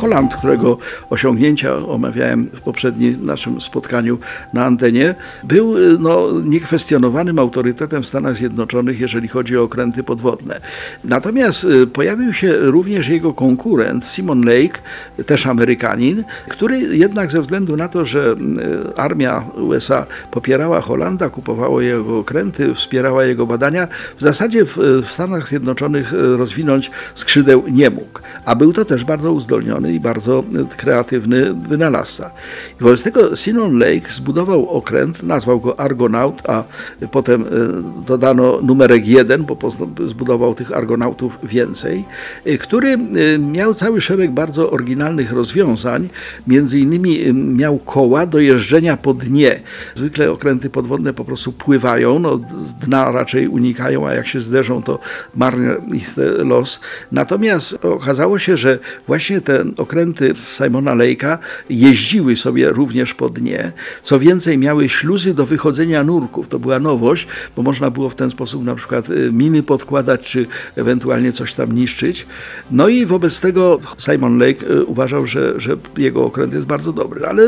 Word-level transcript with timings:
Holand, 0.00 0.36
którego 0.36 0.78
osiągnięcia 1.10 1.76
omawiałem 1.76 2.46
w 2.46 2.60
poprzednim 2.60 3.26
naszym 3.26 3.60
spotkaniu 3.60 4.18
na 4.54 4.64
antenie, 4.64 5.14
był 5.44 5.76
y, 5.76 5.98
no, 5.98 6.26
niekwestionowanym 6.44 7.38
autorytetem 7.38 8.02
w 8.02 8.06
Stanach 8.06 8.36
Zjednoczonych, 8.36 9.00
jeżeli 9.00 9.28
chodzi 9.28 9.56
o 9.56 9.62
okręty 9.62 10.02
podwodne. 10.02 10.60
Natomiast 11.04 11.64
y, 11.64 11.86
pojawił 11.86 12.32
się 12.32 12.56
również 12.56 13.08
jego 13.08 13.32
konkurent 13.32 14.04
Simon 14.04 14.42
Lake, 14.44 14.78
też 15.26 15.46
Amerykanin, 15.46 16.24
który 16.48 16.78
jednak 16.78 17.30
ze 17.30 17.40
względu 17.40 17.76
na 17.76 17.88
to, 17.88 18.06
że 18.06 18.36
y, 18.90 18.96
armia 18.96 19.44
USA 19.56 20.06
popierała 20.30 20.80
Holanda, 20.80 21.28
kupowała 21.28 21.82
jego 21.82 22.18
okręty, 22.18 22.74
wspierała 22.74 23.24
jego 23.24 23.46
badania, 23.46 23.88
w 24.18 24.20
zasadzie 24.20 24.64
w, 24.64 24.76
w 24.76 25.10
Stanach 25.10 25.48
Zjednoczonych 25.48 26.12
rozwinąć 26.12 26.90
skrzydeł 27.14 27.64
nie 27.70 27.90
mógł. 27.90 28.20
A 28.44 28.56
był 28.56 28.72
to 28.72 28.84
też 28.84 29.04
bardzo 29.04 29.32
uzdolniony 29.32 29.89
i 29.92 30.00
bardzo 30.00 30.44
kreatywny 30.76 31.54
wynalazca. 31.54 32.30
I 32.80 32.82
wobec 32.82 33.02
tego 33.02 33.36
Simon 33.36 33.78
Lake 33.78 34.10
zbudował 34.10 34.68
okręt, 34.68 35.22
nazwał 35.22 35.60
go 35.60 35.80
Argonaut, 35.80 36.42
a 36.48 36.64
potem 37.12 37.42
e, 37.42 37.46
dodano 38.06 38.60
numerek 38.62 39.06
jeden, 39.06 39.44
bo 39.44 39.58
zbudował 40.06 40.54
tych 40.54 40.76
Argonautów 40.76 41.38
więcej, 41.42 42.04
e, 42.44 42.58
który 42.58 42.88
e, 42.88 42.98
miał 43.38 43.74
cały 43.74 44.00
szereg 44.00 44.30
bardzo 44.30 44.70
oryginalnych 44.70 45.32
rozwiązań, 45.32 46.08
między 46.46 46.78
innymi 46.78 47.34
miał 47.34 47.78
koła 47.78 48.26
do 48.26 48.38
jeżdżenia 48.38 48.96
po 48.96 49.14
dnie. 49.14 49.60
Zwykle 49.94 50.30
okręty 50.30 50.70
podwodne 50.70 51.12
po 51.12 51.24
prostu 51.24 51.52
pływają, 51.52 52.18
no, 52.18 52.36
z 52.58 52.74
dna 52.74 53.12
raczej 53.12 53.48
unikają, 53.48 54.08
a 54.08 54.14
jak 54.14 54.26
się 54.26 54.40
zderzą, 54.40 54.82
to 54.82 54.98
marny 55.34 55.76
ich 55.94 56.14
los. 56.38 56.80
Natomiast 57.12 57.84
okazało 57.84 58.38
się, 58.38 58.56
że 58.56 58.78
właśnie 59.06 59.40
ten 59.40 59.74
okręty 59.80 60.32
Simona 60.34 60.94
Lake'a 60.94 61.38
jeździły 61.70 62.36
sobie 62.36 62.68
również 62.68 63.14
po 63.14 63.28
dnie. 63.28 63.72
Co 64.02 64.18
więcej, 64.18 64.58
miały 64.58 64.88
śluzy 64.88 65.34
do 65.34 65.46
wychodzenia 65.46 66.04
nurków. 66.04 66.48
To 66.48 66.58
była 66.58 66.78
nowość, 66.78 67.26
bo 67.56 67.62
można 67.62 67.90
było 67.90 68.10
w 68.10 68.14
ten 68.14 68.30
sposób 68.30 68.64
na 68.64 68.74
przykład 68.74 69.10
y, 69.10 69.32
miny 69.32 69.62
podkładać, 69.62 70.20
czy 70.20 70.46
ewentualnie 70.76 71.32
coś 71.32 71.54
tam 71.54 71.72
niszczyć. 71.72 72.26
No 72.70 72.88
i 72.88 73.06
wobec 73.06 73.40
tego 73.40 73.78
Simon 73.98 74.38
Lake 74.38 74.66
y, 74.66 74.84
uważał, 74.84 75.26
że, 75.26 75.60
że 75.60 75.76
jego 75.98 76.24
okręt 76.24 76.52
jest 76.52 76.66
bardzo 76.66 76.92
dobry, 76.92 77.26
ale 77.26 77.42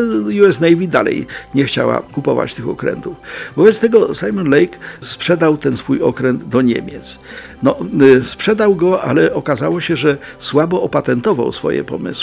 US 0.46 0.60
Navy 0.60 0.88
dalej 0.88 1.26
nie 1.54 1.64
chciała 1.64 2.00
kupować 2.00 2.54
tych 2.54 2.68
okrętów. 2.68 3.16
Wobec 3.56 3.80
tego 3.80 4.14
Simon 4.14 4.50
Lake 4.50 4.78
sprzedał 5.00 5.56
ten 5.56 5.76
swój 5.76 6.02
okręt 6.02 6.44
do 6.44 6.62
Niemiec. 6.62 7.18
No, 7.62 7.76
y, 8.02 8.24
sprzedał 8.24 8.74
go, 8.74 9.02
ale 9.02 9.34
okazało 9.34 9.80
się, 9.80 9.96
że 9.96 10.18
słabo 10.38 10.82
opatentował 10.82 11.52
swoje 11.52 11.84
pomysły. 11.84 12.21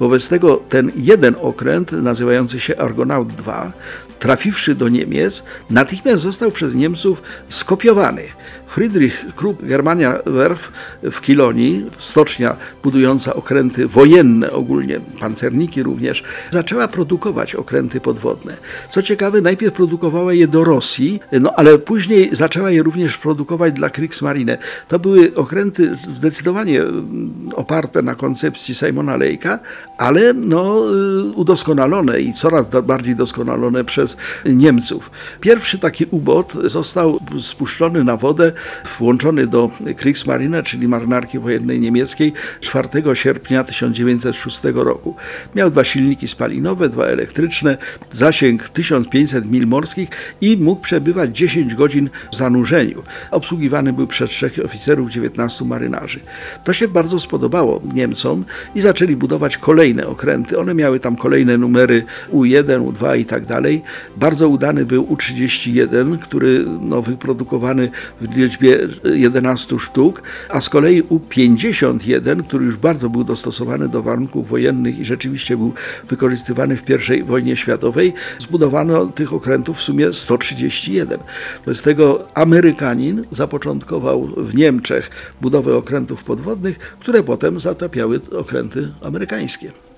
Wobec 0.00 0.28
tego 0.28 0.56
ten 0.68 0.92
jeden 0.96 1.34
okręt, 1.40 1.92
nazywający 1.92 2.60
się 2.60 2.76
Argonaut 2.76 3.28
II, 3.46 3.72
trafiwszy 4.18 4.74
do 4.74 4.88
Niemiec, 4.88 5.42
natychmiast 5.70 6.22
został 6.22 6.50
przez 6.50 6.74
Niemców 6.74 7.22
skopiowany. 7.48 8.22
Friedrich 8.70 9.24
Krupp, 9.36 9.62
Germania 9.66 10.18
Werf 10.26 10.72
w 11.02 11.20
Kilonii, 11.20 11.86
stocznia 11.98 12.56
budująca 12.82 13.34
okręty 13.34 13.88
wojenne 13.88 14.50
ogólnie, 14.52 15.00
pancerniki 15.20 15.82
również, 15.82 16.22
zaczęła 16.50 16.88
produkować 16.88 17.54
okręty 17.54 18.00
podwodne. 18.00 18.56
Co 18.90 19.02
ciekawe, 19.02 19.40
najpierw 19.40 19.74
produkowała 19.74 20.32
je 20.32 20.48
do 20.48 20.64
Rosji, 20.64 21.20
no 21.40 21.52
ale 21.56 21.78
później 21.78 22.28
zaczęła 22.32 22.70
je 22.70 22.82
również 22.82 23.18
produkować 23.18 23.74
dla 23.74 23.90
Kriegsmarine. 23.90 24.58
To 24.88 24.98
były 24.98 25.34
okręty 25.34 25.96
zdecydowanie 26.14 26.82
mm, 26.82 27.32
oparte 27.54 28.02
na 28.02 28.14
koncepcji 28.14 28.74
Simona 28.74 29.18
Lake'a, 29.18 29.58
ale 29.98 30.34
no, 30.34 30.82
y, 30.94 31.32
udoskonalone 31.34 32.20
i 32.20 32.32
coraz 32.32 32.66
bardziej 32.82 33.16
doskonalone 33.16 33.84
przez 33.84 34.16
Niemców. 34.46 35.10
Pierwszy 35.40 35.78
taki 35.78 36.06
ubot 36.10 36.52
został 36.64 37.18
spuszczony 37.40 38.04
na 38.04 38.16
wodę 38.16 38.52
włączony 38.98 39.46
do 39.46 39.70
Kriegsmarine, 39.96 40.62
czyli 40.62 40.88
marynarki 40.88 41.38
wojennej 41.38 41.80
niemieckiej 41.80 42.32
4 42.60 42.88
sierpnia 43.14 43.64
1906 43.64 44.60
roku. 44.74 45.16
Miał 45.54 45.70
dwa 45.70 45.84
silniki 45.84 46.28
spalinowe, 46.28 46.88
dwa 46.88 47.04
elektryczne, 47.04 47.78
zasięg 48.12 48.68
1500 48.68 49.50
mil 49.50 49.66
morskich 49.66 50.08
i 50.40 50.56
mógł 50.56 50.82
przebywać 50.82 51.36
10 51.36 51.74
godzin 51.74 52.10
w 52.32 52.36
zanurzeniu. 52.36 53.02
Obsługiwany 53.30 53.92
był 53.92 54.06
przez 54.06 54.30
trzech 54.30 54.58
oficerów, 54.64 55.10
19 55.10 55.64
marynarzy. 55.64 56.20
To 56.64 56.72
się 56.72 56.88
bardzo 56.88 57.20
spodobało 57.20 57.80
Niemcom 57.94 58.44
i 58.74 58.80
zaczęli 58.80 59.16
budować 59.16 59.56
kolejne 59.58 60.06
okręty. 60.06 60.58
One 60.58 60.74
miały 60.74 61.00
tam 61.00 61.16
kolejne 61.16 61.58
numery 61.58 62.04
U1, 62.32 62.92
U2 62.92 63.18
i 63.18 63.24
tak 63.24 63.46
dalej. 63.46 63.82
Bardzo 64.16 64.48
udany 64.48 64.84
był 64.84 65.04
U31, 65.04 66.18
który 66.18 66.64
no, 66.80 67.02
wyprodukowany 67.02 67.90
w 68.20 68.28
liczbie 68.50 68.88
11 69.04 69.78
sztuk, 69.78 70.22
a 70.48 70.60
z 70.60 70.68
kolei 70.68 71.02
U-51, 71.02 72.42
który 72.42 72.64
już 72.64 72.76
bardzo 72.76 73.10
był 73.10 73.24
dostosowany 73.24 73.88
do 73.88 74.02
warunków 74.02 74.48
wojennych 74.48 74.98
i 74.98 75.04
rzeczywiście 75.04 75.56
był 75.56 75.72
wykorzystywany 76.08 76.76
w 76.76 77.10
I 77.10 77.22
wojnie 77.22 77.56
światowej, 77.56 78.12
zbudowano 78.38 79.06
tych 79.06 79.32
okrętów 79.32 79.78
w 79.78 79.82
sumie 79.82 80.12
131. 80.12 81.20
Wobec 81.64 81.82
tego 81.82 82.28
Amerykanin 82.34 83.24
zapoczątkował 83.30 84.28
w 84.36 84.54
Niemczech 84.54 85.10
budowę 85.40 85.76
okrętów 85.76 86.24
podwodnych, 86.24 86.78
które 86.78 87.22
potem 87.22 87.60
zatapiały 87.60 88.20
okręty 88.30 88.88
amerykańskie. 89.02 89.89